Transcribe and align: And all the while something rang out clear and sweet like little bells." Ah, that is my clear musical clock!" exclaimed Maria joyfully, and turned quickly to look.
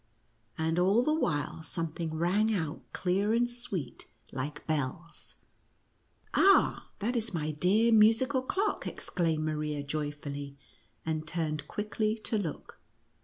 And 0.57 0.79
all 0.79 1.03
the 1.03 1.13
while 1.13 1.61
something 1.61 2.15
rang 2.15 2.51
out 2.55 2.81
clear 2.91 3.33
and 3.33 3.47
sweet 3.47 4.07
like 4.31 4.61
little 4.61 4.65
bells." 4.93 5.35
Ah, 6.33 6.89
that 6.97 7.15
is 7.15 7.35
my 7.35 7.51
clear 7.51 7.91
musical 7.91 8.41
clock!" 8.41 8.87
exclaimed 8.87 9.45
Maria 9.45 9.83
joyfully, 9.83 10.57
and 11.05 11.27
turned 11.27 11.67
quickly 11.67 12.15
to 12.15 12.39
look. 12.39 12.79